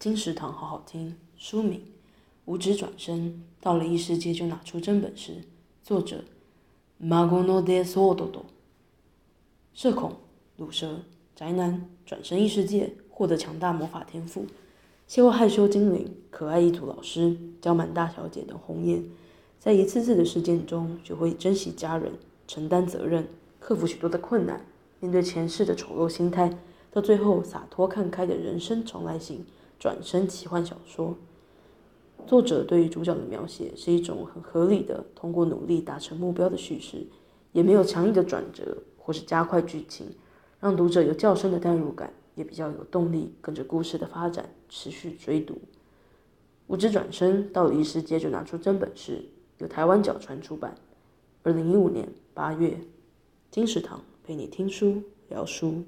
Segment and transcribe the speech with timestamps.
[0.00, 1.14] 金石堂好好听。
[1.36, 1.82] 书名：
[2.46, 5.44] 无职转生，到了异世界就拿出真本事。
[5.84, 6.24] 作者：
[6.96, 8.46] 马古诺德索多多。
[9.74, 10.16] 社恐、
[10.56, 11.02] 鲁蛇、
[11.36, 14.46] 宅男，转身异世界，获得强大魔法天赋，
[15.06, 19.04] 邂逅害羞精灵、可爱异族老师、娇蛮大小姐等红颜，
[19.58, 22.14] 在一次次的事件中，学会珍惜家人、
[22.48, 23.28] 承担责任、
[23.58, 24.64] 克服许多的困难，
[24.98, 26.56] 面对前世的丑陋心态，
[26.90, 29.44] 到最后洒脱看开的人生重来型
[29.80, 31.16] 转身奇幻小说。
[32.26, 37.06] 作者对于主角的描写是一种很合理的通过努力达成目标的叙事，
[37.52, 40.06] 也没有强硬的转折或是加快剧情，
[40.60, 45.58] 让读者有较深的代入感，也比较有动力跟着故事的发展持续追读。
[46.66, 49.24] 无职转身到了异世界就拿出真本事，
[49.56, 50.76] 由台湾角传出版，
[51.42, 52.78] 二零一五年八月，
[53.50, 55.82] 金石堂陪你听书聊书。